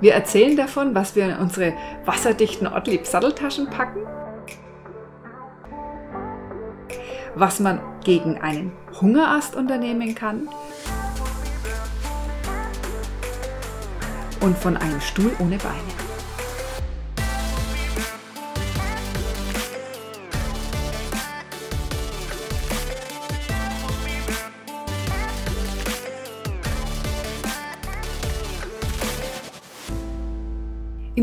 [0.00, 1.74] Wir erzählen davon, was wir in unsere
[2.04, 4.02] wasserdichten Ottlieb Satteltaschen packen,
[7.34, 10.48] was man gegen einen Hungerast unternehmen kann
[14.40, 16.07] und von einem Stuhl ohne Beine.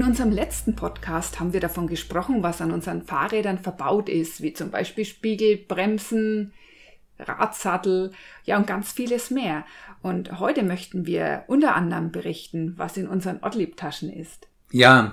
[0.05, 4.69] Unserem letzten Podcast haben wir davon gesprochen, was an unseren Fahrrädern verbaut ist, wie zum
[4.69, 6.53] Beispiel Spiegel, Bremsen,
[7.17, 8.11] Radsattel,
[8.43, 9.65] ja und ganz vieles mehr.
[10.01, 14.47] Und heute möchten wir unter anderem berichten, was in unseren Ortlieb-Taschen ist.
[14.71, 15.11] Ja,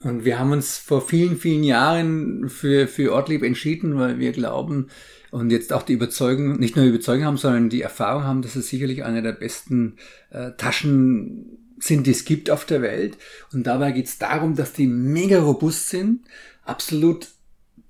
[0.00, 4.88] und wir haben uns vor vielen, vielen Jahren für, für Ortlieb entschieden, weil wir glauben
[5.30, 8.56] und jetzt auch die Überzeugung, nicht nur die Überzeugung haben, sondern die Erfahrung haben, dass
[8.56, 9.96] es sicherlich eine der besten
[10.30, 13.16] äh, Taschen sind, die es gibt auf der Welt.
[13.52, 16.20] Und dabei geht es darum, dass die mega robust sind,
[16.64, 17.28] absolut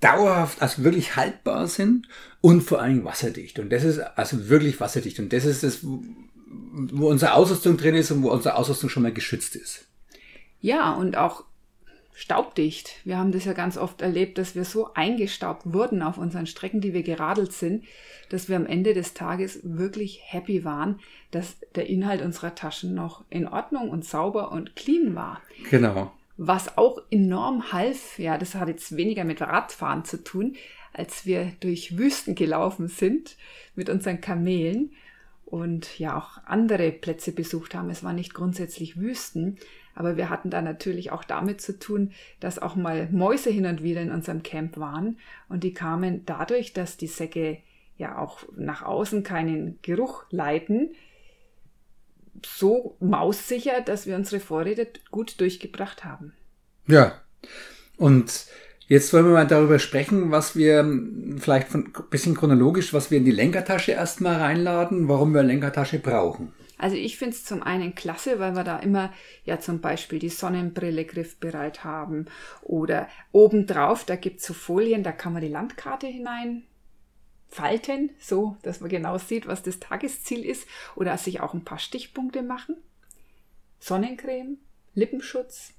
[0.00, 2.06] dauerhaft, also wirklich haltbar sind
[2.40, 3.58] und vor allem wasserdicht.
[3.58, 5.18] Und das ist also wirklich wasserdicht.
[5.18, 9.12] Und das ist das, wo unsere Ausrüstung drin ist und wo unsere Ausrüstung schon mal
[9.12, 9.86] geschützt ist.
[10.60, 11.44] Ja, und auch
[12.18, 12.92] staubdicht.
[13.04, 16.80] Wir haben das ja ganz oft erlebt, dass wir so eingestaubt wurden auf unseren Strecken,
[16.80, 17.84] die wir geradelt sind,
[18.30, 20.98] dass wir am Ende des Tages wirklich happy waren,
[21.30, 25.42] dass der Inhalt unserer Taschen noch in Ordnung und sauber und clean war.
[25.68, 26.10] Genau.
[26.38, 30.56] Was auch enorm half, ja, das hat jetzt weniger mit Radfahren zu tun,
[30.94, 33.36] als wir durch Wüsten gelaufen sind
[33.74, 34.92] mit unseren Kamelen
[35.44, 37.90] und ja auch andere Plätze besucht haben.
[37.90, 39.58] Es waren nicht grundsätzlich Wüsten,
[39.96, 43.82] aber wir hatten da natürlich auch damit zu tun, dass auch mal Mäuse hin und
[43.82, 47.58] wieder in unserem Camp waren und die kamen dadurch, dass die Säcke
[47.96, 50.90] ja auch nach außen keinen Geruch leiten,
[52.44, 56.34] so maussicher, dass wir unsere Vorräte gut durchgebracht haben.
[56.86, 57.20] Ja,
[57.96, 58.46] und
[58.86, 60.84] jetzt wollen wir mal darüber sprechen, was wir
[61.38, 65.98] vielleicht ein bisschen chronologisch, was wir in die Lenkertasche erstmal reinladen, warum wir eine Lenkertasche
[65.98, 66.52] brauchen.
[66.78, 69.12] Also ich finde es zum einen klasse, weil wir da immer
[69.44, 72.26] ja zum Beispiel die Sonnenbrille griffbereit haben
[72.62, 76.64] oder obendrauf, da gibt es so Folien, da kann man die Landkarte hinein
[77.48, 80.66] falten, so dass man genau sieht, was das Tagesziel ist
[80.96, 82.76] oder sich auch ein paar Stichpunkte machen.
[83.78, 84.58] Sonnencreme,
[84.94, 85.75] Lippenschutz.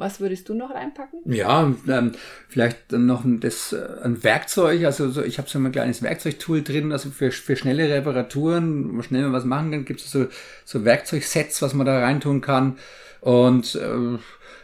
[0.00, 1.20] Was würdest du noch reinpacken?
[1.26, 2.12] Ja, ähm,
[2.48, 4.84] vielleicht noch ein, das, äh, ein Werkzeug.
[4.86, 8.92] Also so, ich habe so ein kleines Werkzeugtool drin, also für, für schnelle Reparaturen, wo
[8.94, 10.26] man schnell was machen kann, gibt es so,
[10.64, 12.78] so Werkzeugsets, was man da reintun kann.
[13.20, 14.18] Und äh,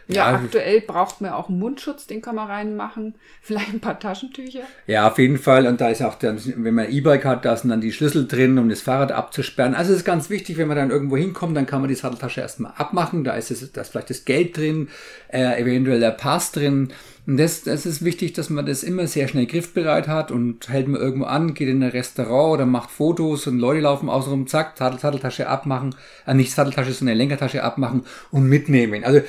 [0.07, 3.15] ja, ja, aktuell braucht man auch einen Mundschutz, den kann man reinmachen.
[3.41, 4.61] Vielleicht ein paar Taschentücher.
[4.85, 5.67] Ja, auf jeden Fall.
[5.67, 8.57] Und da ist auch dann, wenn man E-Bike hat, da sind dann die Schlüssel drin,
[8.57, 9.75] um das Fahrrad abzusperren.
[9.75, 12.41] Also es ist ganz wichtig, wenn man dann irgendwo hinkommt, dann kann man die Satteltasche
[12.41, 13.23] erstmal abmachen.
[13.23, 14.89] Da ist es, da ist vielleicht das Geld drin,
[15.27, 16.89] äh, eventuell der Pass drin.
[17.27, 20.87] Und das, das ist wichtig, dass man das immer sehr schnell griffbereit hat und hält
[20.87, 24.77] man irgendwo an, geht in ein Restaurant oder macht Fotos und Leute laufen außenrum, zack,
[24.77, 25.93] Satteltasche abmachen,
[26.25, 29.03] äh, nicht Satteltasche, sondern Lenkertasche abmachen und mitnehmen.
[29.03, 29.19] Also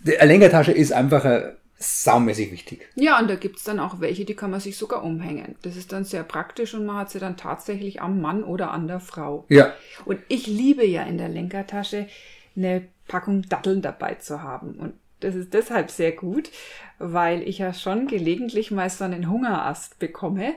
[0.00, 2.88] die Lenkertasche ist einfach äh, saumäßig wichtig.
[2.94, 5.54] Ja, und da gibt es dann auch welche, die kann man sich sogar umhängen.
[5.62, 8.88] Das ist dann sehr praktisch und man hat sie dann tatsächlich am Mann oder an
[8.88, 9.44] der Frau.
[9.48, 9.72] Ja.
[10.04, 12.08] Und ich liebe ja in der Lenkertasche
[12.56, 14.72] eine Packung Datteln dabei zu haben.
[14.72, 16.50] Und das ist deshalb sehr gut,
[16.98, 20.54] weil ich ja schon gelegentlich mal so einen Hungerast bekomme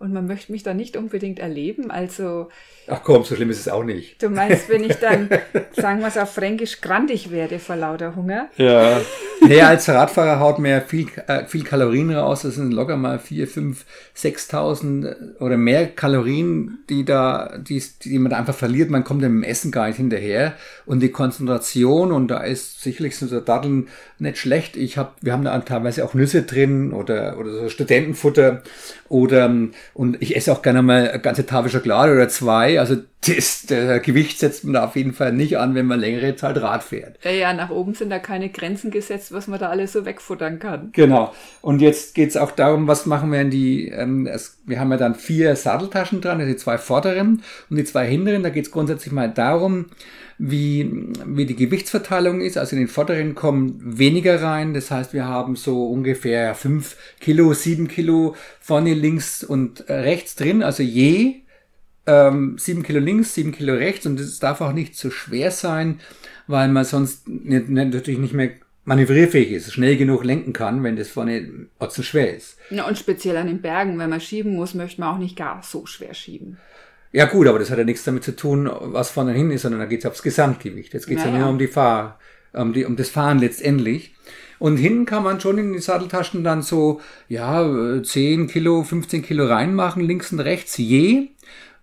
[0.00, 1.90] und man möchte mich da nicht unbedingt erleben.
[1.90, 2.48] Also.
[2.88, 4.20] Ach komm, so schlimm ist es auch nicht.
[4.22, 5.28] Du meinst, wenn ich dann,
[5.72, 8.48] sagen wir es auf Fränkisch, grandig werde vor lauter Hunger?
[8.56, 9.00] Ja.
[9.42, 12.42] Naja, als Radfahrer haut man ja viel, äh, viel Kalorien raus.
[12.42, 13.84] Das sind locker mal 4, 5,
[14.16, 18.90] 6.000 oder mehr Kalorien, die da, die, die man da einfach verliert.
[18.90, 20.54] Man kommt dem Essen gar nicht hinterher.
[20.86, 24.76] Und die Konzentration, und da ist sicherlich so Datteln nicht schlecht.
[24.76, 28.62] Ich hab, wir haben da teilweise auch Nüsse drin oder, oder so Studentenfutter
[29.08, 29.52] oder
[29.94, 32.78] und ich esse auch gerne mal eine ganze Tafel Schokolade oder zwei.
[32.78, 32.96] Also
[33.26, 36.56] das, der Gewicht setzt man da auf jeden Fall nicht an, wenn man längere Zeit
[36.56, 37.18] Rad fährt.
[37.22, 40.58] Ja, ja, nach oben sind da keine Grenzen gesetzt, was man da alles so wegfuttern
[40.58, 40.90] kann.
[40.92, 41.34] Genau.
[41.60, 44.96] Und jetzt geht's auch darum, was machen wir in die, ähm, es, wir haben ja
[44.96, 48.42] dann vier Satteltaschen dran, also die zwei vorderen und die zwei hinteren.
[48.42, 49.86] Da geht's grundsätzlich mal darum,
[50.42, 52.56] wie, wie die Gewichtsverteilung ist.
[52.56, 54.72] Also in den vorderen kommen weniger rein.
[54.72, 60.62] Das heißt, wir haben so ungefähr fünf Kilo, sieben Kilo vorne links und rechts drin.
[60.62, 61.42] Also je
[62.06, 64.06] ähm, 7 Kilo links, sieben Kilo rechts.
[64.06, 66.00] Und das darf auch nicht zu schwer sein,
[66.46, 68.52] weil man sonst nicht, nicht, natürlich nicht mehr
[68.84, 72.56] manövrierfähig ist, schnell genug lenken kann, wenn das vorne zu schwer ist.
[72.70, 75.62] Ja, und speziell an den Bergen, wenn man schieben muss, möchte man auch nicht gar
[75.62, 76.56] so schwer schieben.
[77.12, 79.80] Ja gut, aber das hat ja nichts damit zu tun, was vorne hin ist, sondern
[79.80, 80.94] da geht es aufs Gesamtgewicht.
[80.94, 82.18] Jetzt geht es ja, ja nur um die Fahr
[82.52, 84.14] um, die, um das Fahren letztendlich.
[84.58, 89.46] Und hinten kann man schon in die Satteltaschen dann so, ja, 10 Kilo, 15 Kilo
[89.46, 91.28] reinmachen, links und rechts je.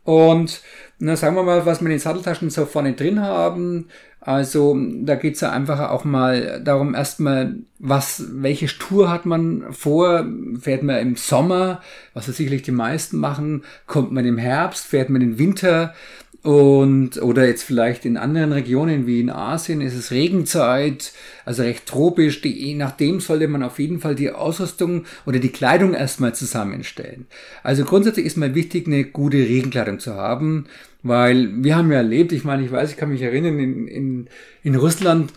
[0.04, 0.62] Und
[1.00, 3.88] na, sagen wir mal, was wir in den Satteltaschen so vorne drin haben.
[4.28, 10.26] Also da geht's ja einfach auch mal darum, erstmal, was, welche Tour hat man vor?
[10.60, 11.82] Fährt man im Sommer,
[12.14, 15.94] was ja sicherlich die meisten machen, kommt man im Herbst, fährt man im Winter,
[16.48, 21.12] und, oder jetzt vielleicht in anderen Regionen wie in Asien ist es Regenzeit,
[21.44, 22.42] also recht tropisch.
[22.42, 27.28] Die, je nachdem sollte man auf jeden Fall die Ausrüstung oder die Kleidung erstmal zusammenstellen.
[27.64, 30.68] Also grundsätzlich ist mal wichtig, eine gute Regenkleidung zu haben,
[31.04, 34.28] weil wir haben ja erlebt, ich meine, ich weiß, ich kann mich erinnern, in, in,
[34.64, 35.32] in Russland,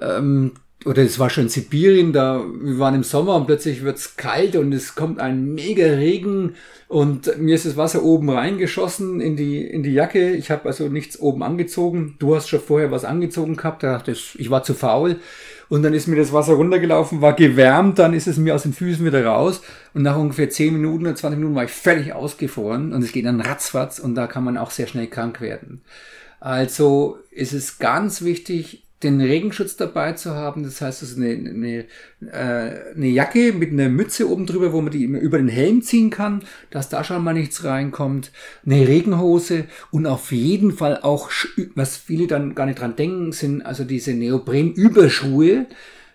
[0.00, 0.52] ähm,
[0.84, 4.72] oder es war schon Sibirien, da wir waren im Sommer und plötzlich wird's kalt und
[4.72, 6.54] es kommt ein mega Regen
[6.88, 10.32] und mir ist das Wasser oben reingeschossen in die in die Jacke.
[10.32, 12.16] Ich habe also nichts oben angezogen.
[12.18, 13.82] Du hast schon vorher was angezogen gehabt.
[13.82, 15.16] Da dachte ich, ich war zu faul
[15.68, 18.72] und dann ist mir das Wasser runtergelaufen, war gewärmt, dann ist es mir aus den
[18.72, 19.62] Füßen wieder raus
[19.94, 23.26] und nach ungefähr 10 Minuten oder 20 Minuten war ich völlig ausgefroren und es geht
[23.26, 25.82] dann ratzfatz und da kann man auch sehr schnell krank werden.
[26.40, 30.62] Also ist es ganz wichtig, den Regenschutz dabei zu haben.
[30.62, 31.84] Das heißt, es ist eine, eine,
[32.32, 36.10] äh, eine Jacke mit einer Mütze oben drüber, wo man die über den Helm ziehen
[36.10, 38.32] kann, dass da schon mal nichts reinkommt.
[38.64, 41.30] Eine Regenhose und auf jeden Fall auch,
[41.74, 45.66] was viele dann gar nicht dran denken, sind also diese Neopren-Überschuhe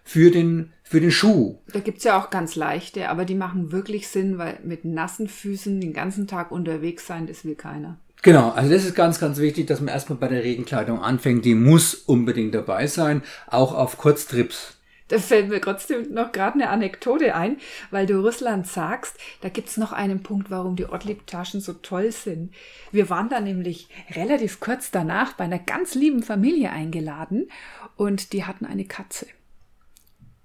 [0.04, 1.58] für den für den Schuh.
[1.74, 5.82] Da gibt's ja auch ganz leichte, aber die machen wirklich Sinn, weil mit nassen Füßen
[5.82, 8.00] den ganzen Tag unterwegs sein, das will keiner.
[8.24, 11.46] Genau, also das ist ganz, ganz wichtig, dass man erstmal bei der Regenkleidung anfängt.
[11.46, 14.78] Die muss unbedingt dabei sein, auch auf Kurztrips.
[15.08, 17.58] Da fällt mir trotzdem noch gerade eine Anekdote ein,
[17.92, 22.54] weil du Russland sagst, da gibt's noch einen Punkt, warum die Ortlieb-Taschen so toll sind.
[22.92, 27.50] Wir waren da nämlich relativ kurz danach bei einer ganz lieben Familie eingeladen
[27.96, 29.28] und die hatten eine Katze.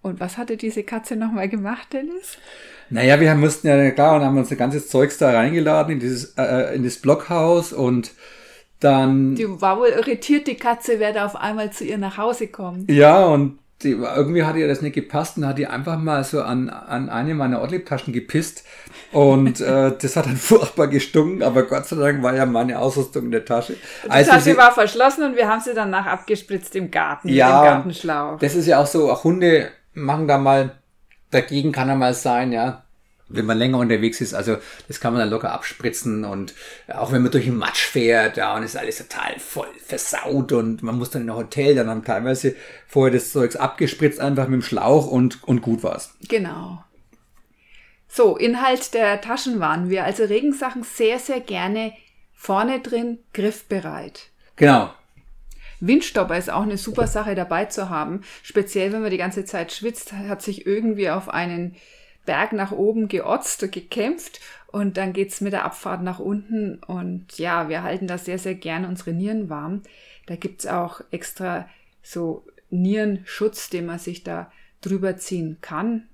[0.02, 2.36] Und was hatte diese Katze nochmal gemacht, Dennis?
[2.90, 6.34] Naja, wir mussten ja, klar, und haben uns ein ganzes Zeugs da reingeladen in dieses,
[6.36, 8.10] äh, in das Blockhaus und
[8.80, 9.36] dann.
[9.36, 12.90] Die war wohl irritiert, die Katze, wer da auf einmal zu ihr nach Hause kommt.
[12.90, 16.42] Ja, und die, irgendwie hat ihr das nicht gepasst und hat die einfach mal so
[16.42, 18.64] an, an eine meiner Ortlieb-Taschen gepisst.
[19.12, 23.26] Und äh, das hat dann furchtbar gestunken, aber Gott sei Dank war ja meine Ausrüstung
[23.26, 23.76] in der Tasche.
[24.04, 27.54] Die also Tasche war verschlossen und wir haben sie danach abgespritzt im Garten, ja, mit
[27.54, 28.38] dem Gartenschlauch.
[28.38, 30.78] Das ist ja auch so, auch Hunde machen da mal,
[31.30, 32.84] dagegen kann er mal sein, ja.
[33.28, 34.58] Wenn man länger unterwegs ist, also
[34.88, 36.52] das kann man dann locker abspritzen und
[36.88, 40.82] auch wenn man durch den Matsch fährt, ja, und ist alles total voll versaut und
[40.82, 42.54] man muss dann in ein Hotel, dann haben teilweise
[42.86, 46.14] vorher das Zeugs abgespritzt, einfach mit dem Schlauch und, und gut war's.
[46.28, 46.84] Genau.
[48.06, 51.94] So, Inhalt der Taschen waren wir, also Regensachen sehr, sehr gerne
[52.34, 54.28] vorne drin, griffbereit.
[54.56, 54.92] Genau,
[55.82, 58.20] Windstopper ist auch eine super Sache dabei zu haben.
[58.44, 61.74] Speziell, wenn man die ganze Zeit schwitzt, hat sich irgendwie auf einen
[62.24, 67.68] Berg nach oben geotzt gekämpft und dann geht's mit der Abfahrt nach unten und ja,
[67.68, 69.82] wir halten da sehr, sehr gern unsere Nieren warm.
[70.26, 71.68] Da gibt's auch extra
[72.00, 74.52] so Nierenschutz, den man sich da
[74.82, 76.04] drüber ziehen kann.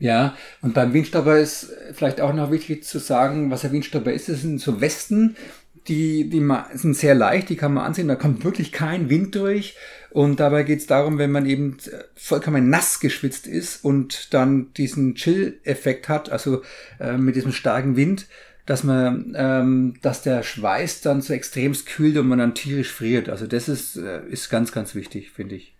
[0.00, 4.28] Ja, und beim Windstopper ist vielleicht auch noch wichtig zu sagen, was der Windstopper ist.
[4.28, 5.36] Das sind so Westen,
[5.88, 9.76] die, die sind sehr leicht, die kann man ansehen, da kommt wirklich kein Wind durch.
[10.10, 11.76] Und dabei geht es darum, wenn man eben
[12.14, 16.62] vollkommen nass geschwitzt ist und dann diesen Chill-Effekt hat, also
[16.98, 18.26] äh, mit diesem starken Wind,
[18.64, 23.28] dass man, ähm, dass der Schweiß dann so extremst kühlt und man dann tierisch friert.
[23.28, 25.77] Also das ist, äh, ist ganz, ganz wichtig, finde ich.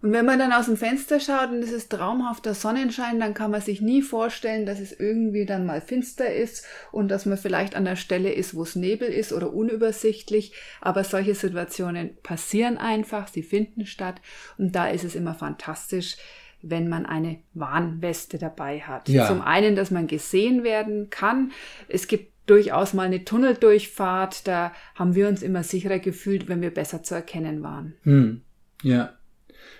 [0.00, 3.50] Und wenn man dann aus dem Fenster schaut und es ist traumhafter Sonnenschein, dann kann
[3.50, 7.74] man sich nie vorstellen, dass es irgendwie dann mal finster ist und dass man vielleicht
[7.74, 10.52] an der Stelle ist, wo es Nebel ist oder unübersichtlich.
[10.80, 14.20] Aber solche Situationen passieren einfach, sie finden statt
[14.56, 16.16] und da ist es immer fantastisch,
[16.62, 19.08] wenn man eine Warnweste dabei hat.
[19.08, 19.26] Ja.
[19.26, 21.52] Zum einen, dass man gesehen werden kann.
[21.88, 26.72] Es gibt durchaus mal eine Tunneldurchfahrt, da haben wir uns immer sicherer gefühlt, wenn wir
[26.72, 27.94] besser zu erkennen waren.
[28.02, 28.42] Hm.
[28.82, 29.17] Ja.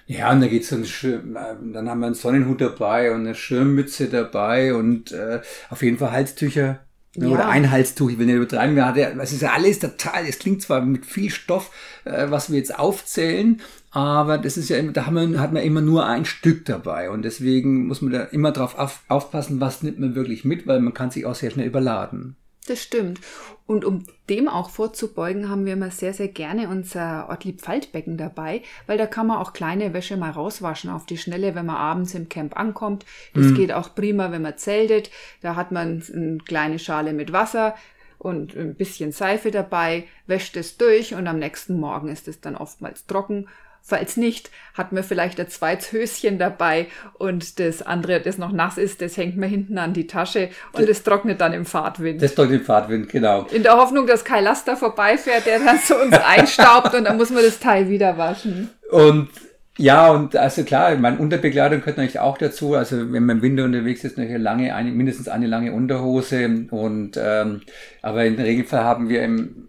[0.08, 4.08] Ja, und da geht's dann schön, dann haben wir einen Sonnenhut dabei und eine Schirmmütze
[4.08, 6.80] dabei und äh, auf jeden Fall Halstücher.
[7.14, 7.28] Ja.
[7.28, 8.74] Oder ein Halstuch, ich will nicht übertreiben.
[8.74, 11.70] Wir hatten, es ist ja alles total, es klingt zwar mit viel Stoff,
[12.06, 13.60] äh, was wir jetzt aufzählen,
[13.90, 17.10] aber das ist ja immer, da haben wir, hat man immer nur ein Stück dabei
[17.10, 20.80] und deswegen muss man da immer drauf auf, aufpassen, was nimmt man wirklich mit, weil
[20.80, 22.36] man kann sich auch sehr schnell überladen.
[22.68, 23.20] Das stimmt.
[23.66, 28.62] Und um dem auch vorzubeugen, haben wir immer sehr, sehr gerne unser Ortlieb Faltbecken dabei,
[28.86, 32.14] weil da kann man auch kleine Wäsche mal rauswaschen auf die Schnelle, wenn man abends
[32.14, 33.06] im Camp ankommt.
[33.34, 33.54] Das mhm.
[33.54, 35.10] geht auch prima, wenn man zeltet.
[35.40, 37.74] Da hat man eine kleine Schale mit Wasser
[38.18, 42.56] und ein bisschen Seife dabei, wäscht es durch und am nächsten Morgen ist es dann
[42.56, 43.48] oftmals trocken
[43.88, 48.76] Falls nicht, hat man vielleicht ein zweites Höschen dabei und das andere, das noch nass
[48.76, 52.20] ist, das hängt man hinten an die Tasche und es trocknet dann im Fahrtwind.
[52.20, 53.46] Das trocknet im Fahrtwind, genau.
[53.50, 57.30] In der Hoffnung, dass kein Laster vorbeifährt, der dann zu uns einstaubt und dann muss
[57.30, 58.68] man das Teil wieder waschen.
[58.90, 59.30] Und
[59.78, 62.74] ja, und also klar, meine Unterbekleidung gehört natürlich auch dazu.
[62.74, 66.66] Also wenn man im Winter unterwegs ist, natürlich lange, eine, mindestens eine lange Unterhose.
[66.70, 67.60] Und ähm,
[68.02, 69.68] aber im Regelfall haben wir im,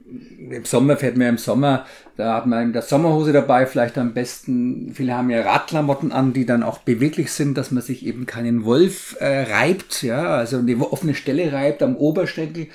[0.50, 1.86] im Sommer, fährt man im Sommer,
[2.18, 6.34] da hat man in der Sommerhose dabei, vielleicht am besten, viele haben ja Radklamotten an,
[6.34, 10.58] die dann auch beweglich sind, dass man sich eben keinen Wolf äh, reibt, ja, also
[10.58, 12.68] eine offene Stelle reibt am Oberschenkel.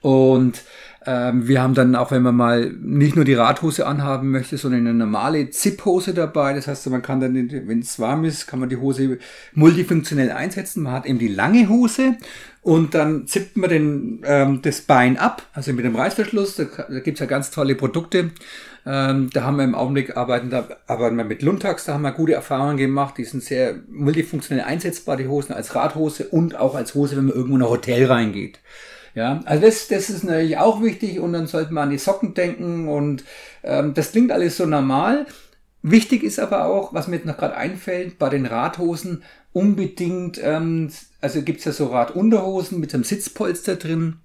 [0.00, 0.62] Und
[1.06, 4.80] ähm, wir haben dann auch, wenn man mal nicht nur die Radhose anhaben möchte, sondern
[4.80, 6.52] eine normale Zip-Hose dabei.
[6.52, 9.18] Das heißt, man kann dann, wenn es warm ist, kann man die Hose
[9.54, 10.82] multifunktionell einsetzen.
[10.82, 12.16] Man hat eben die lange Hose
[12.60, 16.56] und dann zippt man den, ähm, das Bein ab, also mit dem Reißverschluss.
[16.56, 18.32] Da, da gibt's ja ganz tolle Produkte.
[18.84, 22.12] Ähm, da haben wir im Augenblick arbeiten, da arbeiten wir mit Luntax, da haben wir
[22.12, 23.16] gute Erfahrungen gemacht.
[23.16, 27.34] Die sind sehr multifunktionell einsetzbar, die Hosen als Radhose und auch als Hose, wenn man
[27.34, 28.60] irgendwo in ein Hotel reingeht.
[29.14, 32.34] Ja, also das, das ist natürlich auch wichtig und dann sollte man an die Socken
[32.34, 33.24] denken und
[33.62, 35.26] ähm, das klingt alles so normal.
[35.82, 40.90] Wichtig ist aber auch, was mir jetzt noch gerade einfällt, bei den Radhosen unbedingt, ähm,
[41.20, 44.16] also gibt's ja so Radunterhosen mit einem Sitzpolster drin.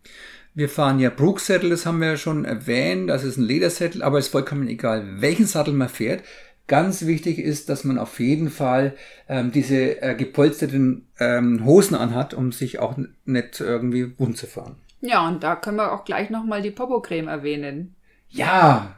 [0.53, 4.19] Wir fahren ja Brooksattel, das haben wir ja schon erwähnt, das ist ein Ledersattel, aber
[4.19, 6.23] es ist vollkommen egal, welchen Sattel man fährt.
[6.67, 8.95] Ganz wichtig ist, dass man auf jeden Fall
[9.29, 14.77] ähm, diese äh, gepolsterten ähm, Hosen anhat, um sich auch nicht irgendwie wund zu fahren.
[15.01, 17.95] Ja, und da können wir auch gleich nochmal die Popo-Creme erwähnen.
[18.29, 18.97] Ja.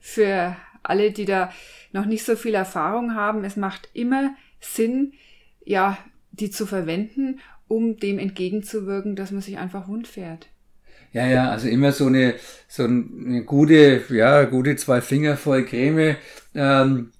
[0.00, 1.52] Für alle, die da
[1.92, 5.12] noch nicht so viel Erfahrung haben, es macht immer Sinn,
[5.64, 5.98] ja,
[6.32, 10.48] die zu verwenden, um dem entgegenzuwirken, dass man sich einfach wund fährt.
[11.12, 12.34] Ja, ja, also immer so eine,
[12.68, 16.16] so eine gute, ja, gute zwei Finger voll Creme
[16.54, 17.12] ähm,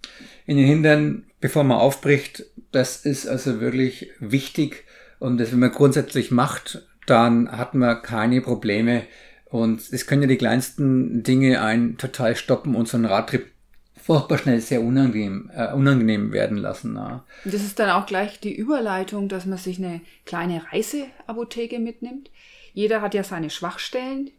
[0.47, 2.45] in den Hintern, bevor man aufbricht.
[2.73, 4.85] Das ist also wirklich wichtig.
[5.19, 9.05] Und das, wenn man grundsätzlich macht, dann hat man keine Probleme.
[9.47, 13.47] Und es können ja die kleinsten Dinge einen total stoppen und so einen Radtrip
[14.09, 16.97] furchtbar schnell sehr unangenehm, äh, unangenehm werden lassen.
[16.97, 17.25] Ja.
[17.45, 22.31] Das ist dann auch gleich die Überleitung, dass man sich eine kleine Reiseapotheke mitnimmt.
[22.79, 24.31] Jeder hat ja seine Schwachstellen,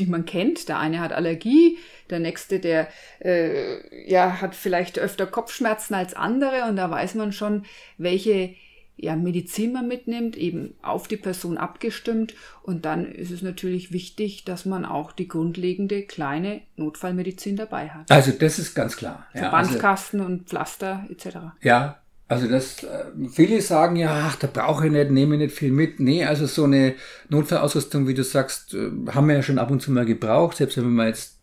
[0.00, 0.68] die man kennt.
[0.68, 1.78] Der eine hat Allergie,
[2.10, 2.88] der nächste, der
[3.20, 7.66] äh, ja, hat vielleicht öfter Kopfschmerzen als andere und da weiß man schon,
[7.96, 8.56] welche
[8.96, 12.34] ja, Medizin man mitnimmt, eben auf die Person abgestimmt.
[12.64, 18.10] Und dann ist es natürlich wichtig, dass man auch die grundlegende kleine Notfallmedizin dabei hat.
[18.10, 19.28] Also das ist ganz klar.
[19.30, 21.36] Verbandskasten ja, also, und Pflaster etc.
[21.60, 25.56] Ja, also das, äh, viele sagen ja, ach, da brauche ich nicht, nehme ich nicht
[25.56, 25.98] viel mit.
[25.98, 26.94] Nee, also so eine
[27.30, 30.76] Notfallausrüstung, wie du sagst, äh, haben wir ja schon ab und zu mal gebraucht, selbst
[30.76, 31.38] wenn man jetzt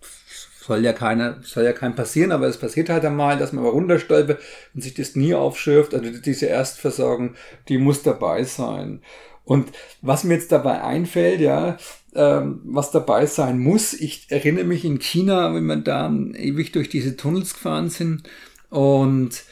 [0.61, 3.69] soll ja keiner, soll ja kein passieren, aber es passiert halt einmal, dass man mal
[3.69, 4.39] runterstolpert
[4.73, 5.93] und sich das nie aufschürft.
[5.93, 7.35] Also diese Erstversorgung,
[7.67, 9.01] die muss dabei sein.
[9.43, 9.69] Und
[10.01, 11.77] was mir jetzt dabei einfällt, ja,
[12.15, 16.89] ähm, was dabei sein muss, ich erinnere mich in China, wenn wir da ewig durch
[16.89, 18.23] diese Tunnels gefahren sind
[18.69, 19.43] und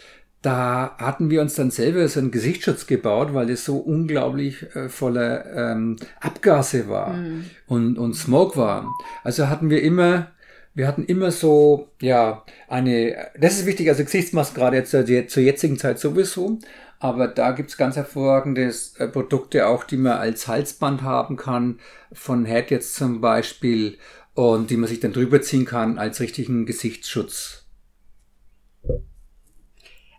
[0.43, 4.89] da hatten wir uns dann selber so einen Gesichtsschutz gebaut, weil das so unglaublich äh,
[4.89, 7.45] voller ähm, Abgase war mm.
[7.67, 8.93] und, und Smog war.
[9.23, 10.31] Also hatten wir immer,
[10.75, 15.43] wir hatten immer so, ja, eine, das ist wichtig, also Gesichtsmasken gerade jetzt zur, zur
[15.43, 16.59] jetzigen Zeit sowieso,
[16.99, 21.79] aber da gibt's ganz hervorragende äh, Produkte auch, die man als Halsband haben kann,
[22.11, 23.97] von Head jetzt zum Beispiel,
[24.35, 27.62] und die man sich dann drüber ziehen kann als richtigen Gesichtsschutz.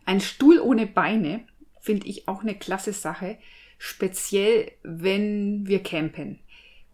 [0.06, 1.40] Ein Stuhl ohne Beine
[1.80, 3.38] finde ich auch eine klasse Sache,
[3.78, 6.40] speziell wenn wir campen.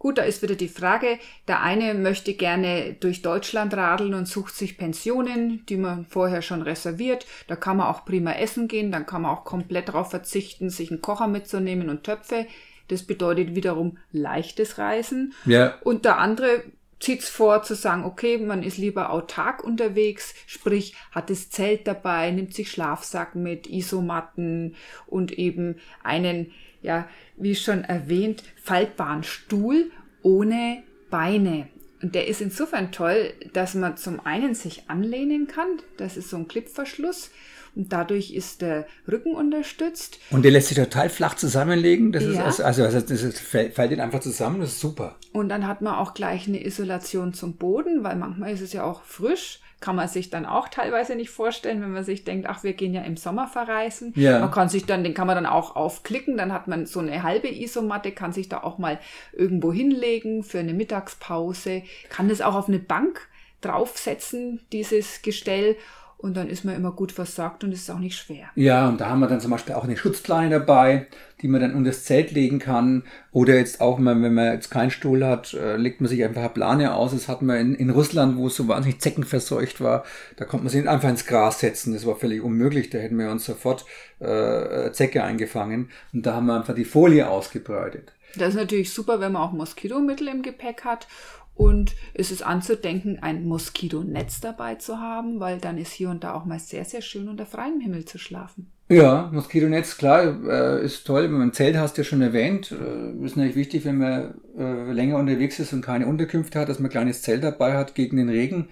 [0.01, 4.55] Gut, da ist wieder die Frage, der eine möchte gerne durch Deutschland radeln und sucht
[4.55, 7.27] sich Pensionen, die man vorher schon reserviert.
[7.47, 10.89] Da kann man auch prima essen gehen, dann kann man auch komplett darauf verzichten, sich
[10.89, 12.47] einen Kocher mitzunehmen und Töpfe.
[12.87, 15.35] Das bedeutet wiederum leichtes Reisen.
[15.45, 15.75] Ja.
[15.83, 16.63] Und der andere
[17.01, 22.31] zieht's vor zu sagen, okay, man ist lieber autark unterwegs, sprich hat das Zelt dabei,
[22.31, 24.75] nimmt sich Schlafsack mit, Isomatten
[25.07, 29.91] und eben einen, ja, wie schon erwähnt, faltbaren Stuhl
[30.21, 31.67] ohne Beine.
[32.01, 36.37] Und der ist insofern toll, dass man zum einen sich anlehnen kann, das ist so
[36.37, 37.31] ein Clipverschluss,
[37.75, 40.19] und dadurch ist der Rücken unterstützt.
[40.29, 42.11] Und der lässt sich total flach zusammenlegen.
[42.11, 42.47] Das ja.
[42.47, 45.15] ist also, also das ist, fällt, fällt einfach zusammen, das ist super.
[45.33, 48.83] Und dann hat man auch gleich eine Isolation zum Boden, weil manchmal ist es ja
[48.83, 49.59] auch frisch.
[49.79, 52.93] Kann man sich dann auch teilweise nicht vorstellen, wenn man sich denkt, ach, wir gehen
[52.93, 54.13] ja im Sommer verreisen.
[54.15, 54.37] Ja.
[54.37, 57.23] Man kann sich dann, den kann man dann auch aufklicken, dann hat man so eine
[57.23, 58.99] halbe Isomatte, kann sich da auch mal
[59.33, 63.27] irgendwo hinlegen für eine Mittagspause, kann das auch auf eine Bank
[63.61, 65.77] draufsetzen, dieses Gestell
[66.21, 68.45] und dann ist man immer gut versorgt und ist auch nicht schwer.
[68.55, 71.07] Ja, und da haben wir dann zum Beispiel auch eine Schutzplane dabei,
[71.41, 73.03] die man dann unter das Zelt legen kann.
[73.31, 76.49] Oder jetzt auch, wenn man jetzt keinen Stuhl hat, äh, legt man sich einfach eine
[76.49, 77.11] Plane aus.
[77.11, 80.03] Das hatten wir in, in Russland, wo es so wahnsinnig zeckenverseucht war.
[80.37, 81.93] Da konnte man sich einfach ins Gras setzen.
[81.93, 82.91] Das war völlig unmöglich.
[82.91, 83.85] Da hätten wir uns sofort
[84.19, 85.89] äh, Zecke eingefangen.
[86.13, 88.13] Und da haben wir einfach die Folie ausgebreitet.
[88.37, 91.07] Das ist natürlich super, wenn man auch Moskitomittel im Gepäck hat
[91.55, 96.33] und es ist anzudenken, ein Moskitonetz dabei zu haben, weil dann ist hier und da
[96.33, 98.71] auch mal sehr, sehr schön unter freiem Himmel zu schlafen.
[98.89, 101.23] Ja, Moskitonetz, klar, äh, ist toll.
[101.23, 102.71] Wenn man ein Zelt hast, ja schon erwähnt.
[102.71, 106.79] Äh, ist natürlich wichtig, wenn man äh, länger unterwegs ist und keine Unterkünfte hat, dass
[106.79, 108.67] man ein kleines Zelt dabei hat gegen den Regen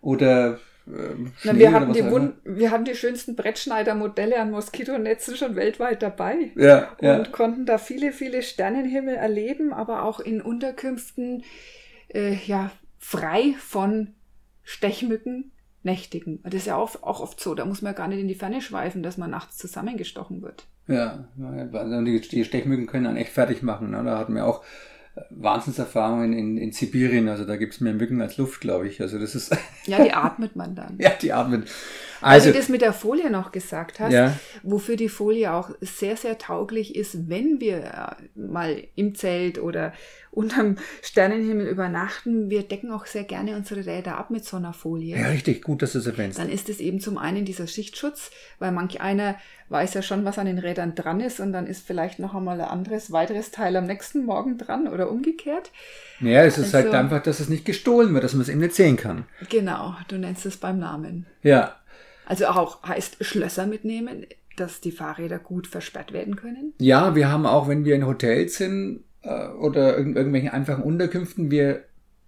[0.00, 0.58] oder
[0.96, 6.50] ähm, Na, wir, hatten die wir hatten die schönsten Brettschneider-Modelle an Moskitonetzen schon weltweit dabei
[6.56, 7.24] ja, und ja.
[7.24, 11.44] konnten da viele, viele Sternenhimmel erleben, aber auch in Unterkünften
[12.08, 14.14] äh, ja, frei von
[14.62, 15.52] Stechmücken
[15.82, 16.40] nächtigen.
[16.44, 18.60] Das ist ja auch, auch oft so, da muss man gar nicht in die Ferne
[18.60, 20.66] schweifen, dass man nachts zusammengestochen wird.
[20.86, 23.90] Ja, die, Stechmücken können dann echt fertig machen.
[23.90, 24.02] Ne?
[24.04, 24.64] Da hatten wir auch
[25.30, 27.28] Wahnsinnserfahrungen in, in Sibirien.
[27.28, 29.00] Also da gibt es mehr Mücken als Luft, glaube ich.
[29.00, 29.56] Also das ist.
[29.86, 30.96] ja, die atmet man dann.
[30.98, 31.68] ja, die atmet.
[32.20, 34.36] Also, Weil du das mit der Folie noch gesagt hast, ja.
[34.62, 39.92] wofür die Folie auch sehr, sehr tauglich ist, wenn wir äh, mal im Zelt oder
[40.30, 42.50] unterm Sternenhimmel übernachten.
[42.50, 45.16] Wir decken auch sehr gerne unsere Räder ab mit so einer Folie.
[45.16, 46.38] Ja, richtig, gut, dass du es erwähnst.
[46.38, 49.36] Dann ist es eben zum einen dieser Schichtschutz, weil manch einer
[49.68, 52.60] weiß ja schon, was an den Rädern dran ist und dann ist vielleicht noch einmal
[52.60, 55.70] ein anderes, weiteres Teil am nächsten Morgen dran oder umgekehrt.
[56.20, 58.48] Ja, es ist halt also, halt einfach, dass es nicht gestohlen wird, dass man es
[58.48, 59.24] eben nicht sehen kann.
[59.48, 61.26] Genau, du nennst es beim Namen.
[61.42, 61.76] Ja,
[62.28, 66.74] also auch heißt Schlösser mitnehmen, dass die Fahrräder gut versperrt werden können?
[66.78, 71.84] Ja, wir haben auch, wenn wir in Hotels sind äh, oder irgendwelchen einfachen Unterkünften, wir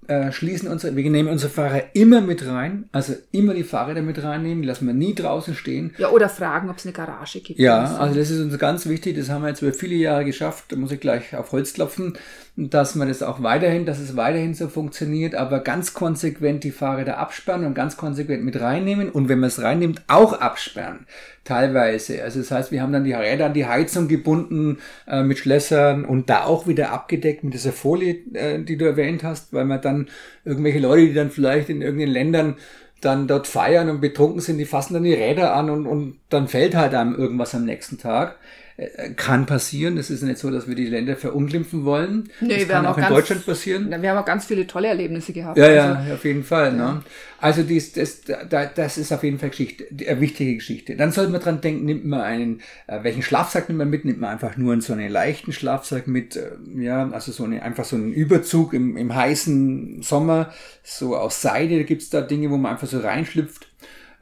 [0.08, 4.22] äh, schließen unsere, wir nehmen unsere Fahrer immer mit rein, also immer die Fahrräder mit
[4.22, 5.94] reinnehmen, lassen wir nie draußen stehen.
[5.98, 7.60] Ja, oder fragen, ob es eine Garage gibt.
[7.60, 10.64] Ja, also das ist uns ganz wichtig, das haben wir jetzt über viele Jahre geschafft,
[10.68, 12.18] da muss ich gleich auf Holz klopfen,
[12.56, 17.18] dass man das auch weiterhin, dass es weiterhin so funktioniert, aber ganz konsequent die Fahrräder
[17.18, 21.06] absperren und ganz konsequent mit reinnehmen und wenn man es reinnimmt, auch absperren
[21.44, 22.22] teilweise.
[22.22, 26.04] Also das heißt, wir haben dann die Räder an die Heizung gebunden äh, mit Schlössern
[26.04, 29.80] und da auch wieder abgedeckt mit dieser Folie, äh, die du erwähnt hast, weil man
[29.80, 30.08] dann
[30.44, 32.56] irgendwelche Leute, die dann vielleicht in irgendeinen Ländern
[33.00, 36.48] dann dort feiern und betrunken sind, die fassen dann die Räder an und, und dann
[36.48, 38.38] fällt halt einem irgendwas am nächsten Tag.
[38.80, 39.98] Äh, kann passieren.
[39.98, 42.30] Es ist nicht so, dass wir die Länder verunglimpfen wollen.
[42.40, 43.90] Nee, das kann auch, auch in ganz, Deutschland passieren.
[43.90, 45.58] Wir haben auch ganz viele tolle Erlebnisse gehabt.
[45.58, 46.72] Ja, ja, also, auf jeden Fall.
[46.72, 46.78] Ne?
[46.78, 46.92] Ja.
[46.94, 47.02] Ne?
[47.40, 50.96] Also dies, das, das ist auf jeden Fall Geschichte, eine wichtige Geschichte.
[50.96, 54.06] Dann sollte man dran denken, nimmt man einen, äh, welchen Schlafsack nimmt man mit?
[54.06, 57.84] Nimmt man einfach nur so einen leichten Schlafsack mit, äh, ja, also so eine, einfach
[57.84, 62.56] so einen Überzug im, im heißen Sommer, so aus Seide, da gibt's da Dinge, wo
[62.56, 63.69] man einfach so reinschlüpft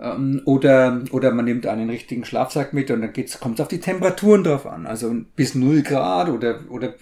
[0.00, 3.80] ähm, oder, oder man nimmt einen richtigen Schlafsack mit und dann kommt es auf die
[3.80, 4.86] Temperaturen drauf an.
[4.86, 6.94] Also bis 0 Grad oder, oder,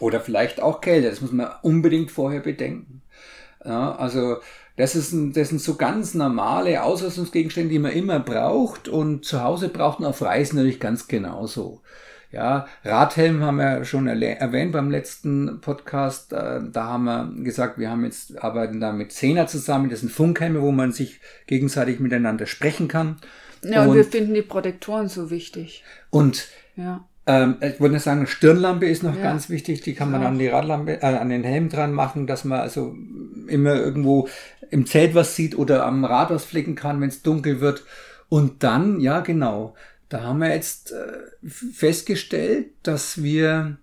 [0.00, 1.10] oder vielleicht auch Kälte.
[1.10, 3.02] Das muss man unbedingt vorher bedenken.
[3.64, 4.36] Ja, also
[4.76, 9.42] das, ist ein, das sind so ganz normale Ausrüstungsgegenstände, die man immer braucht und zu
[9.42, 11.80] Hause braucht man auf Reisen natürlich ganz genauso.
[12.34, 16.32] Ja, Radhelm haben wir schon erwähnt beim letzten Podcast.
[16.32, 19.88] Äh, da haben wir gesagt, wir haben jetzt arbeiten da mit Zehner zusammen.
[19.88, 23.18] Das sind Funkhelme, wo man sich gegenseitig miteinander sprechen kann.
[23.62, 25.84] Ja, und, und wir finden die Protektoren so wichtig.
[26.10, 27.04] Und ja.
[27.26, 29.22] Ähm, ich wollte sagen, Stirnlampe ist noch ja.
[29.22, 29.82] ganz wichtig.
[29.82, 30.28] Die kann man ja.
[30.28, 32.96] an die Radlampe, äh, an den Helm dran machen, dass man also
[33.46, 34.28] immer irgendwo
[34.70, 37.84] im Zelt was sieht oder am Rad was flicken kann, wenn es dunkel wird.
[38.28, 39.74] Und dann, ja genau,
[40.08, 43.78] da haben wir jetzt äh, festgestellt, dass wir,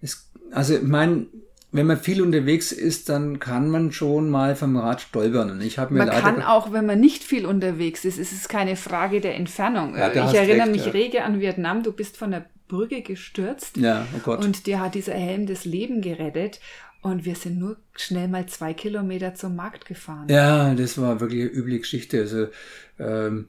[0.00, 1.26] es, also ich meine,
[1.70, 5.50] wenn man viel unterwegs ist, dann kann man schon mal vom Rad stolpern.
[5.50, 8.48] Und ich habe mir man kann auch, wenn man nicht viel unterwegs ist, es ist
[8.48, 9.94] keine Frage der Entfernung.
[9.94, 10.92] Ja, ich erinnere recht, mich ja.
[10.92, 11.82] rege an Vietnam.
[11.82, 13.76] Du bist von der Brücke gestürzt.
[13.76, 14.44] Ja, oh Gott.
[14.44, 16.60] Und dir hat dieser Helm das Leben gerettet.
[17.00, 20.26] Und wir sind nur schnell mal zwei Kilometer zum Markt gefahren.
[20.28, 22.20] Ja, das war wirklich eine üble Geschichte.
[22.20, 22.48] Also
[22.98, 23.46] ähm,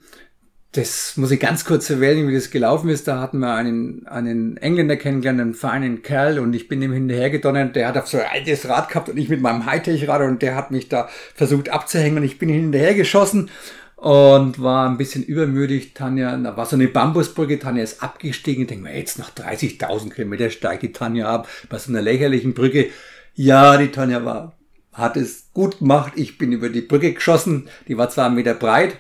[0.73, 3.08] das muss ich ganz kurz erwähnen, wie das gelaufen ist.
[3.08, 7.75] Da hatten wir einen, einen Engländer kennengelernt, einen feinen Kerl, und ich bin ihm hinterhergedonnert.
[7.75, 10.55] Der hat auf so ein altes Rad gehabt und ich mit meinem Hightech-Rad und der
[10.55, 13.49] hat mich da versucht abzuhängen und ich bin hinterhergeschossen
[13.95, 15.95] und war ein bisschen übermüdig.
[15.95, 18.63] Tanja, da war so eine Bambusbrücke, Tanja ist abgestiegen.
[18.63, 22.53] Ich denke mir, jetzt nach 30.000 Kilometer steigt die Tanja ab bei so einer lächerlichen
[22.53, 22.89] Brücke.
[23.34, 24.55] Ja, die Tanja war,
[24.93, 26.13] hat es gut gemacht.
[26.15, 27.69] Ich bin über die Brücke geschossen.
[27.88, 28.97] Die war einen Meter breit,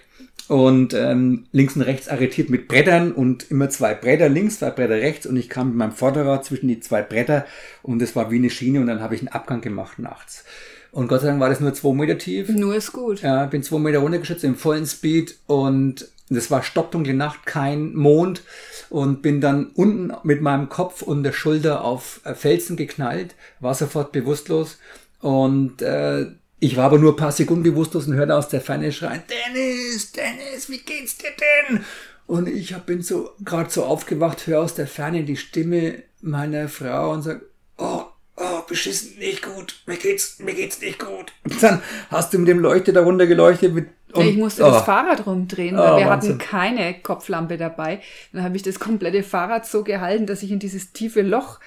[0.49, 4.95] und ähm, links und rechts arretiert mit Brettern und immer zwei Bretter links, zwei Bretter
[4.95, 7.45] rechts und ich kam mit meinem Vorderrad zwischen die zwei Bretter
[7.83, 10.43] und es war wie eine Schiene und dann habe ich einen Abgang gemacht nachts.
[10.91, 12.49] Und Gott sei Dank war das nur zwei Meter tief.
[12.49, 13.21] Nur ist gut.
[13.21, 18.41] Ja, bin zwei Meter runtergeschützt im vollen Speed und das war stockdunkle Nacht, kein Mond
[18.89, 23.75] und bin dann unten mit meinem Kopf und der Schulter auf äh, Felsen geknallt, war
[23.75, 24.79] sofort bewusstlos
[25.21, 26.25] und äh,
[26.59, 30.11] ich war aber nur ein paar Sekunden bewusstlos und hörte aus der Ferne schreien, Dennis,
[30.11, 31.31] Dennis, wie geht's dir
[31.69, 31.85] denn?
[32.27, 36.67] Und ich hab, bin so gerade so aufgewacht, höre aus der Ferne die Stimme meiner
[36.67, 37.41] Frau und sag,
[37.77, 38.03] oh,
[38.35, 41.31] oh, beschissen, nicht gut, mir geht's, mir geht's nicht gut.
[41.43, 44.71] Und dann hast du mit dem Leuchte darunter geleuchtet mit und, ich musste oh.
[44.71, 46.33] das Fahrrad rumdrehen, weil oh, wir Wahnsinn.
[46.33, 48.01] hatten keine Kopflampe dabei.
[48.33, 51.59] Dann habe ich das komplette Fahrrad so gehalten, dass ich in dieses tiefe Loch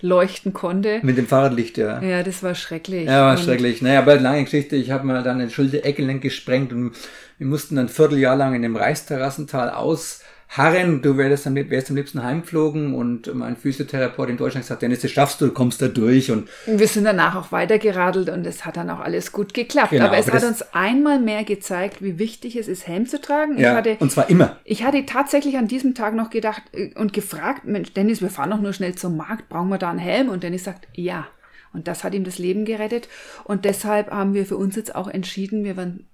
[0.00, 1.00] leuchten konnte.
[1.02, 2.02] Mit dem Fahrradlicht, ja.
[2.02, 3.06] Ja, das war schrecklich.
[3.06, 3.82] Ja, war und schrecklich.
[3.82, 6.92] Naja, aber lange Geschichte, ich habe mir dann ein Schulter-Eckgelenk gesprengt und
[7.38, 11.96] wir mussten ein Vierteljahr lang in dem Reisterrassental aus harren, du wärst am, wärst am
[11.96, 15.88] liebsten heimgeflogen und mein Physiotherapeut in Deutschland gesagt, Dennis, das schaffst du, du kommst da
[15.88, 16.30] durch.
[16.30, 19.90] Und wir sind danach auch weitergeradelt und es hat dann auch alles gut geklappt.
[19.90, 23.20] Genau, aber es aber hat uns einmal mehr gezeigt, wie wichtig es ist, Helm zu
[23.20, 23.58] tragen.
[23.58, 24.56] Ja, hatte, und zwar immer.
[24.64, 28.50] Ich hatte tatsächlich an diesem Tag noch gedacht äh, und gefragt, Mensch, Dennis, wir fahren
[28.50, 30.28] doch nur schnell zum Markt, brauchen wir da einen Helm?
[30.28, 31.26] Und Dennis sagt, ja.
[31.72, 33.08] Und das hat ihm das Leben gerettet.
[33.44, 36.06] Und deshalb haben wir für uns jetzt auch entschieden, wir werden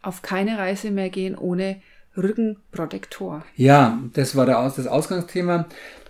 [0.00, 1.80] auf keine Reise mehr gehen ohne
[2.16, 3.44] Rückenprotektor.
[3.56, 5.66] Ja, das war das Ausgangsthema.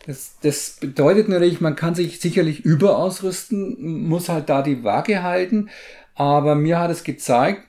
[0.06, 5.70] Das, das bedeutet natürlich, man kann sich sicherlich überausrüsten, muss halt da die Waage halten.
[6.14, 7.62] Aber mir hat es gezeigt,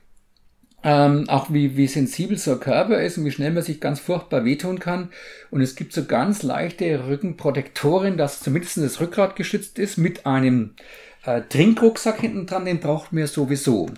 [0.83, 3.99] ähm, auch wie, wie sensibel so ein Körper ist und wie schnell man sich ganz
[3.99, 5.09] furchtbar wehtun kann.
[5.49, 10.71] Und es gibt so ganz leichte Rückenprotektoren, dass zumindest das Rückgrat geschützt ist mit einem
[11.25, 13.89] äh, Trinkrucksack hinten dran, den braucht mir sowieso.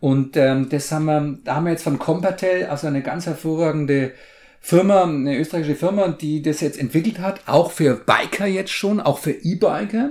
[0.00, 4.12] Und ähm, das haben wir, da haben wir jetzt von Compatel, also eine ganz hervorragende
[4.60, 9.18] Firma, eine österreichische Firma, die das jetzt entwickelt hat, auch für Biker jetzt schon, auch
[9.18, 10.10] für E-Biker.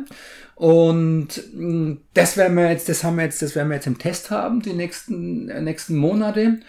[0.55, 3.97] Und mm, das werden wir jetzt, das haben wir jetzt, das werden wir jetzt im
[3.97, 6.59] Test haben, die nächsten, äh, nächsten Monate.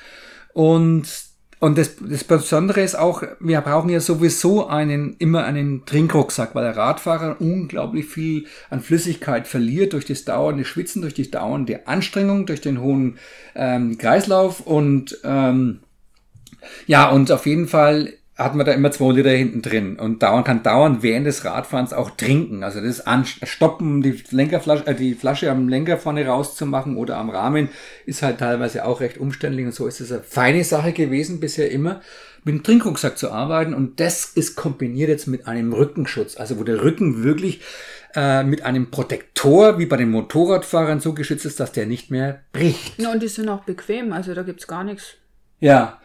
[0.53, 1.30] Und
[1.61, 6.64] und das, das Besondere ist auch, wir brauchen ja sowieso einen, immer einen Trinkrucksack, weil
[6.64, 12.46] der Radfahrer unglaublich viel an Flüssigkeit verliert durch das dauernde Schwitzen, durch die dauernde Anstrengung,
[12.46, 13.18] durch den hohen
[13.55, 14.61] ähm, Kreislauf.
[14.61, 15.81] Und ähm,
[16.87, 20.46] ja, und auf jeden Fall hat man da immer zwei Liter hinten drin und dauernd
[20.46, 22.64] kann dauernd während des Radfahrens auch trinken.
[22.64, 27.68] Also das Anstoppen, die Lenkerflasche, äh, die Flasche am Lenker vorne rauszumachen oder am Rahmen
[28.07, 31.70] ist halt teilweise auch recht umständlich und so ist es eine feine Sache gewesen bisher
[31.70, 32.00] immer
[32.44, 36.64] mit dem Trinkrucksack zu arbeiten und das ist kombiniert jetzt mit einem Rückenschutz, also wo
[36.64, 37.61] der Rücken wirklich
[38.14, 42.40] äh, mit einem Protektor wie bei den Motorradfahrern so geschützt ist, dass der nicht mehr
[42.53, 42.98] bricht.
[42.98, 45.16] Ja, und die sind auch bequem, also da gibt's gar nichts.
[45.61, 46.00] Ja,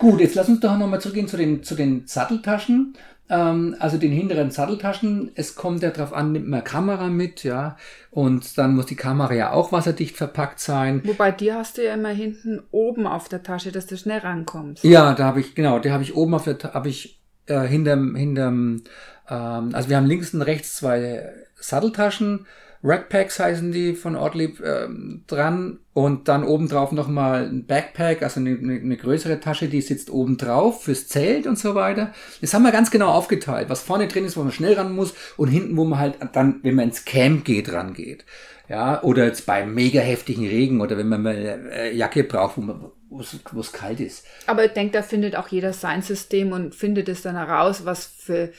[0.00, 2.94] Gut, jetzt lass uns doch nochmal zurückgehen zu den, zu den Satteltaschen.
[3.28, 5.30] Ähm, also den hinteren Satteltaschen.
[5.34, 7.76] Es kommt ja drauf an, nimmt man Kamera mit, ja.
[8.10, 11.02] Und dann muss die Kamera ja auch wasserdicht verpackt sein.
[11.04, 14.82] Wobei die hast du ja immer hinten oben auf der Tasche, dass du schnell rankommst.
[14.84, 18.16] Ja, da habe ich, genau, die habe ich oben auf der, habe ich äh, hinterm,
[18.16, 18.82] hinterm,
[19.28, 22.46] ähm, also wir haben links und rechts zwei Satteltaschen
[22.82, 28.56] Rackpacks heißen die von Ortlieb ähm, dran und dann obendrauf nochmal ein Backpack, also eine,
[28.58, 32.12] eine, größere Tasche, die sitzt oben drauf fürs Zelt und so weiter.
[32.40, 35.12] Das haben wir ganz genau aufgeteilt, was vorne drin ist, wo man schnell ran muss
[35.36, 38.24] und hinten, wo man halt dann, wenn man ins Camp geht, rangeht.
[38.68, 42.60] Ja, oder jetzt bei mega heftigen Regen oder wenn man mal eine Jacke braucht, wo
[42.62, 43.20] man wo
[43.60, 44.24] es kalt ist.
[44.46, 48.06] Aber ich denke, da findet auch jeder sein System und findet es dann heraus, was
[48.06, 48.52] für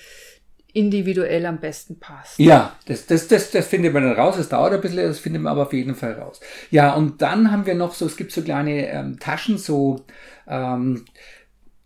[0.73, 2.39] individuell am besten passt.
[2.39, 4.37] Ja, das, das, das, das findet man dann raus.
[4.37, 6.39] Es dauert ein bisschen, das findet man aber auf jeden Fall raus.
[6.69, 10.05] Ja, und dann haben wir noch so, es gibt so kleine ähm, Taschen, so,
[10.47, 11.05] ähm,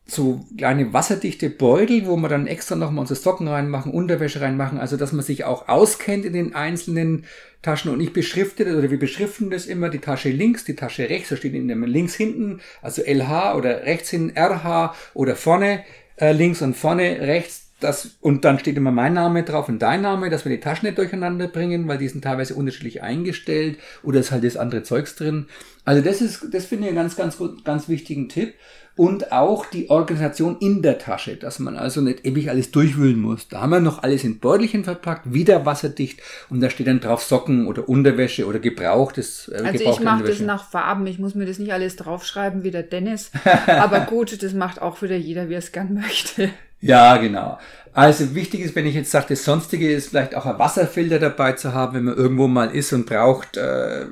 [0.05, 4.97] so kleine wasserdichte Beutel, wo man dann extra nochmal unsere Socken reinmachen, Unterwäsche reinmachen, also
[4.97, 7.25] dass man sich auch auskennt in den einzelnen
[7.63, 11.09] Taschen und ich beschrifte das, oder wir beschriften das immer, die Tasche links, die Tasche
[11.09, 15.83] rechts, da steht in dem links hinten, also LH oder rechts hin RH oder vorne
[16.17, 20.01] äh, links und vorne rechts das, und dann steht immer mein Name drauf und dein
[20.01, 24.19] Name, dass wir die Taschen nicht durcheinander bringen, weil die sind teilweise unterschiedlich eingestellt oder
[24.19, 25.45] ist halt das andere Zeugs drin.
[25.83, 28.55] Also das ist, das finde ich einen ganz, ganz, ganz wichtigen Tipp.
[28.97, 33.49] Und auch die Organisation in der Tasche, dass man also nicht ewig alles durchwühlen muss.
[33.49, 37.21] Da haben wir noch alles in Beutelchen verpackt, wieder wasserdicht und da steht dann drauf
[37.21, 39.49] Socken oder Unterwäsche oder gebrauchtes.
[39.49, 42.71] Äh, also ich mache das nach Farben, ich muss mir das nicht alles draufschreiben wie
[42.71, 43.31] der Dennis.
[43.67, 46.51] Aber gut, das macht auch wieder jeder, wie er es gern möchte.
[46.85, 47.57] Ja, genau.
[47.93, 51.53] Also wichtig ist, wenn ich jetzt sage, das Sonstige ist vielleicht auch ein Wasserfilter dabei
[51.53, 54.05] zu haben, wenn man irgendwo mal ist und braucht, äh,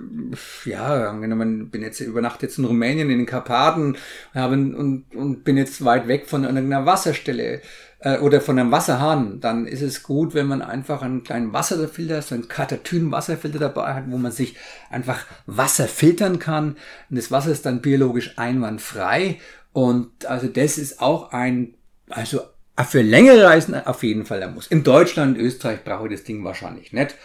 [0.65, 3.97] ja, angenommen, bin jetzt über Nacht jetzt in Rumänien, in den Karpaten
[4.33, 7.61] haben, und, und bin jetzt weit weg von irgendeiner Wasserstelle.
[7.99, 12.21] äh, oder von einem Wasserhahn, dann ist es gut, wenn man einfach einen kleinen Wasserfilter,
[12.21, 14.55] so einen Katatyn-Wasserfilter dabei hat, wo man sich
[14.89, 16.77] einfach Wasser filtern kann.
[17.09, 19.39] Und das Wasser ist dann biologisch einwandfrei.
[19.73, 21.75] Und also das ist auch ein,
[22.09, 22.41] also
[22.85, 24.67] für längere Reisen auf jeden Fall der Muss.
[24.67, 27.15] In Deutschland, Österreich brauche ich das Ding wahrscheinlich nicht.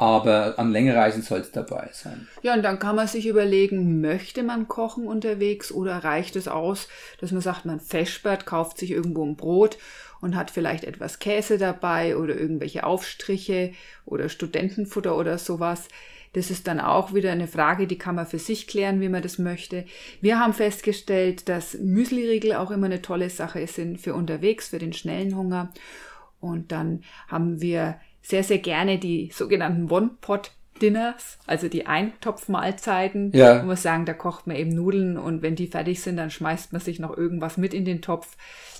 [0.00, 2.28] Aber an längere Reisen soll es dabei sein.
[2.42, 6.86] Ja, und dann kann man sich überlegen, möchte man kochen unterwegs oder reicht es aus,
[7.20, 9.76] dass man sagt, man feschbert, kauft sich irgendwo ein Brot
[10.20, 13.72] und hat vielleicht etwas Käse dabei oder irgendwelche Aufstriche
[14.04, 15.88] oder Studentenfutter oder sowas.
[16.32, 19.22] Das ist dann auch wieder eine Frage, die kann man für sich klären, wie man
[19.22, 19.84] das möchte.
[20.20, 24.92] Wir haben festgestellt, dass Müsliriegel auch immer eine tolle Sache sind für unterwegs, für den
[24.92, 25.72] schnellen Hunger.
[26.40, 33.64] Und dann haben wir sehr, sehr gerne die sogenannten One-Pot Dinners, also die Eintopfmahlzeiten, ja.
[33.64, 36.72] wo wir sagen, da kocht man eben Nudeln und wenn die fertig sind, dann schmeißt
[36.72, 38.36] man sich noch irgendwas mit in den Topf.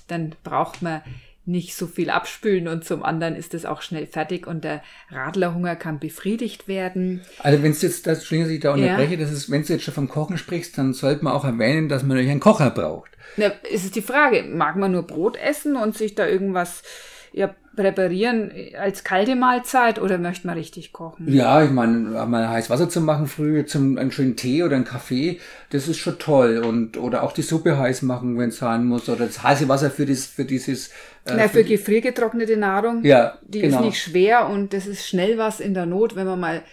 [0.07, 1.01] Dann braucht man
[1.49, 5.75] nicht so viel abspülen und zum anderen ist es auch schnell fertig und der Radlerhunger
[5.75, 7.21] kann befriedigt werden.
[7.39, 9.19] Also wenn es jetzt, das Entschuldigung, dass ich da unterbreche, ja.
[9.19, 12.03] das ist, wenn du jetzt schon vom Kochen sprichst, dann sollte man auch erwähnen, dass
[12.03, 13.11] man natürlich einen Kocher braucht.
[13.37, 16.83] Na, es ist die Frage, mag man nur Brot essen und sich da irgendwas
[17.31, 21.31] ja, präparieren als kalte Mahlzeit oder möchte man richtig kochen?
[21.31, 24.85] Ja, ich meine, mal heiß Wasser zu machen früh zum einen schönen Tee oder einen
[24.85, 25.39] Kaffee,
[25.69, 29.07] das ist schon toll und oder auch die Suppe heiß machen, wenn es sein muss
[29.07, 33.05] oder das heiße Wasser für das für dieses äh, Na, für, für gefriergetrocknete Nahrung.
[33.05, 33.79] Ja, die genau.
[33.79, 36.63] ist nicht schwer und das ist schnell was in der Not, wenn man mal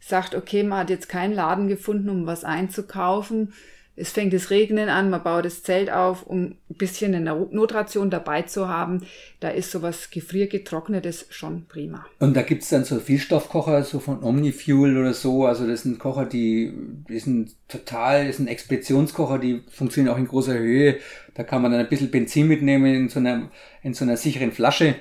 [0.00, 3.52] sagt, okay, man hat jetzt keinen Laden gefunden, um was einzukaufen
[3.98, 8.10] es fängt das Regnen an, man baut das Zelt auf, um ein bisschen eine Notration
[8.10, 9.06] dabei zu haben.
[9.40, 12.04] Da ist sowas gefriergetrocknetes schon prima.
[12.18, 15.46] Und da gibt's dann so Vielstoffkocher, so von Omnifuel oder so.
[15.46, 16.74] Also das sind Kocher, die,
[17.08, 20.98] die sind total, das sind Expeditionskocher, die funktionieren auch in großer Höhe.
[21.32, 23.50] Da kann man dann ein bisschen Benzin mitnehmen in so einer,
[23.82, 24.94] in so einer sicheren Flasche.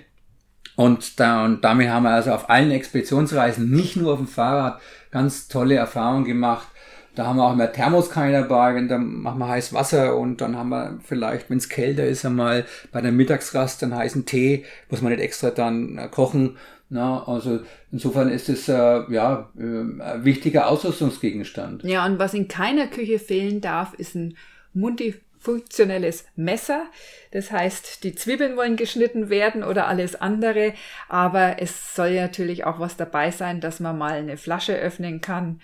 [0.77, 4.79] Und, da, und damit haben wir also auf allen Expeditionsreisen, nicht nur auf dem Fahrrad,
[5.11, 6.67] ganz tolle Erfahrungen gemacht
[7.15, 10.57] da haben wir auch immer Thermoskanne dabei, wenn dann machen wir heiß Wasser und dann
[10.57, 15.01] haben wir vielleicht, wenn es kälter ist, einmal bei der Mittagsrast einen heißen Tee, muss
[15.01, 16.57] man nicht extra dann äh, kochen.
[16.89, 18.73] Na, also insofern ist es äh,
[19.09, 21.83] ja äh, ein wichtiger Ausrüstungsgegenstand.
[21.83, 24.37] Ja, und was in keiner Küche fehlen darf, ist ein
[24.73, 26.85] multifunktionelles Messer.
[27.31, 30.73] Das heißt, die Zwiebeln wollen geschnitten werden oder alles andere,
[31.09, 35.61] aber es soll natürlich auch was dabei sein, dass man mal eine Flasche öffnen kann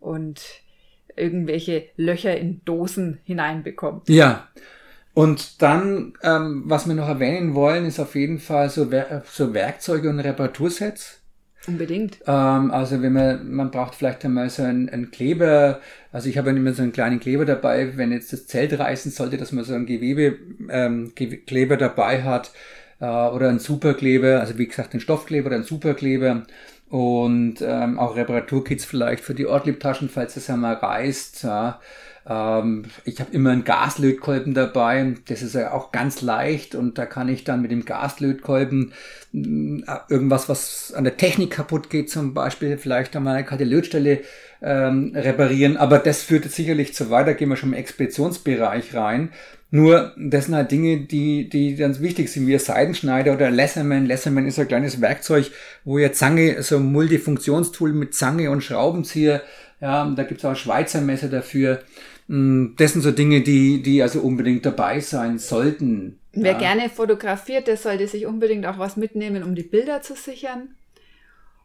[0.00, 0.42] und
[1.18, 4.08] irgendwelche Löcher in Dosen hineinbekommt.
[4.08, 4.48] Ja.
[5.14, 9.52] Und dann, ähm, was wir noch erwähnen wollen, ist auf jeden Fall so, Wer so
[9.52, 11.20] Werkzeuge und Reparatursets.
[11.66, 12.18] Unbedingt.
[12.26, 15.80] Ähm, also wenn man, man braucht vielleicht einmal so einen, einen Kleber,
[16.12, 19.36] also ich habe immer so einen kleinen Kleber dabei, wenn jetzt das Zelt reißen sollte,
[19.36, 22.52] dass man so einen Gewebekleber ähm, dabei hat
[23.00, 26.44] äh, oder einen Superkleber, also wie gesagt einen Stoffkleber oder einen Superkleber
[26.90, 31.42] und ähm, auch Reparaturkits vielleicht für die Ortliebtaschen, falls es einmal reißt.
[31.42, 31.80] Ja.
[32.28, 37.06] Ähm, ich habe immer einen Gaslötkolben dabei, das ist ja auch ganz leicht und da
[37.06, 38.92] kann ich dann mit dem Gaslötkolben
[39.34, 44.20] äh, irgendwas, was an der Technik kaputt geht, zum Beispiel vielleicht einmal eine kalte Lötstelle
[44.60, 49.30] ähm, reparieren, aber das führt sicherlich zu weit, gehen wir schon im Expeditionsbereich rein.
[49.70, 54.06] Nur, das sind halt Dinge, die, die ganz wichtig sind, wie ein Seidenschneider oder Lesserman.
[54.06, 55.50] Lesserman ist ein kleines Werkzeug,
[55.84, 59.42] wo ihr Zange, so ein Multifunktionstool mit Zange und Schraubenzieher,
[59.80, 61.82] ja, da gibt's auch Schweizer Messer dafür.
[62.28, 66.18] Mm, das sind so Dinge, die, die also unbedingt dabei sein sollten.
[66.32, 66.58] Wer ja.
[66.58, 70.74] gerne fotografiert, der sollte sich unbedingt auch was mitnehmen, um die Bilder zu sichern.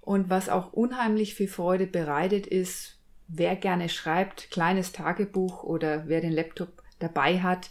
[0.01, 2.97] Und was auch unheimlich viel Freude bereitet ist,
[3.29, 7.69] wer gerne schreibt, kleines Tagebuch oder wer den Laptop dabei hat.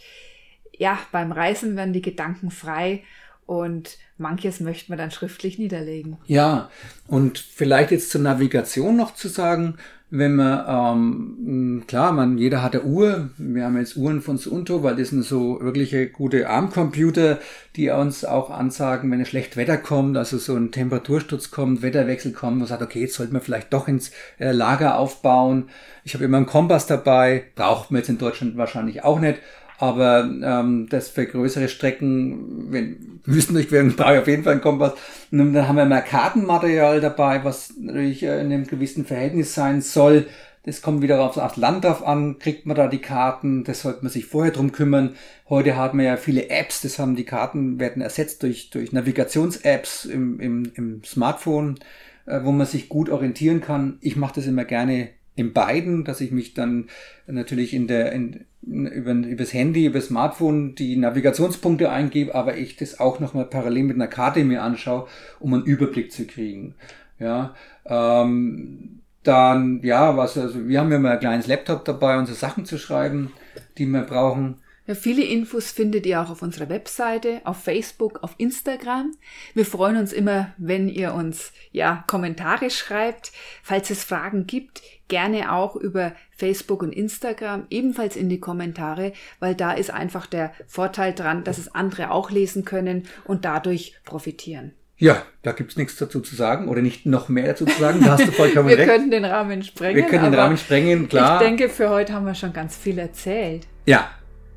[0.76, 3.02] Ja, beim Reisen werden die Gedanken frei
[3.46, 6.18] und manches möchte man dann schriftlich niederlegen.
[6.26, 6.70] Ja,
[7.08, 9.76] und vielleicht jetzt zur Navigation noch zu sagen,
[10.14, 13.30] wenn man, ähm, klar, man, jeder hat eine Uhr.
[13.38, 17.38] Wir haben jetzt Uhren von Suunto, weil das sind so wirkliche gute Armcomputer,
[17.76, 22.32] die uns auch ansagen, wenn es schlecht Wetter kommt, also so ein Temperatursturz kommt, Wetterwechsel
[22.32, 25.70] kommt, man sagt, okay, jetzt sollten wir vielleicht doch ins äh, Lager aufbauen.
[26.04, 29.38] Ich habe immer einen Kompass dabei, braucht man jetzt in Deutschland wahrscheinlich auch nicht.
[29.82, 34.92] Aber ähm, das für größere Strecken, wenn Wüstendurchquerung brauche ich auf jeden Fall einen Kompass.
[35.32, 39.80] Und dann haben wir mehr Kartenmaterial dabei, was natürlich äh, in einem gewissen Verhältnis sein
[39.80, 40.26] soll.
[40.64, 44.04] Das kommt wieder aufs, aufs Land drauf an, kriegt man da die Karten, das sollte
[44.04, 45.16] man sich vorher drum kümmern.
[45.48, 50.04] Heute haben wir ja viele Apps, das haben die Karten, werden ersetzt durch, durch Navigations-Apps
[50.04, 51.80] im, im, im Smartphone,
[52.26, 53.98] äh, wo man sich gut orientieren kann.
[54.00, 56.88] Ich mache das immer gerne in beiden, dass ich mich dann
[57.26, 63.00] natürlich in der, in, über, übers Handy, über Smartphone die Navigationspunkte eingebe, aber ich das
[63.00, 65.08] auch nochmal parallel mit einer Karte mir anschaue,
[65.40, 66.74] um einen Überblick zu kriegen.
[67.18, 67.54] Ja,
[67.86, 72.64] ähm, dann, ja, was, also wir haben ja mal ein kleines Laptop dabei, unsere Sachen
[72.64, 73.32] zu schreiben,
[73.78, 74.56] die wir brauchen.
[74.86, 79.12] Ja, viele Infos findet ihr auch auf unserer Webseite, auf Facebook, auf Instagram.
[79.54, 83.30] Wir freuen uns immer, wenn ihr uns ja Kommentare schreibt.
[83.62, 89.54] Falls es Fragen gibt, gerne auch über Facebook und Instagram, ebenfalls in die Kommentare, weil
[89.54, 94.72] da ist einfach der Vorteil dran, dass es andere auch lesen können und dadurch profitieren.
[94.96, 98.00] Ja, da gibt's nichts dazu zu sagen oder nicht noch mehr dazu zu sagen.
[98.02, 98.88] Da hast du vollkommen wir recht.
[98.88, 99.96] Wir könnten den Rahmen sprengen.
[99.96, 101.40] Wir können den Rahmen sprengen, klar.
[101.40, 103.66] Ich denke, für heute haben wir schon ganz viel erzählt.
[103.86, 104.10] Ja,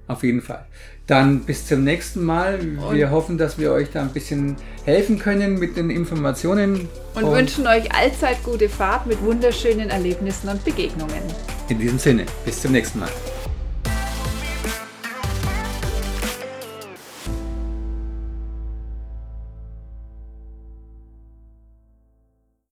[0.08, 0.66] auf jeden Fall.
[1.08, 2.60] Dann bis zum nächsten Mal.
[2.92, 6.88] Wir Und hoffen, dass wir euch da ein bisschen helfen können mit den Informationen.
[7.14, 11.22] Und, und wünschen euch allzeit gute Fahrt mit wunderschönen Erlebnissen und Begegnungen.
[11.70, 13.10] In diesem Sinne, bis zum nächsten Mal.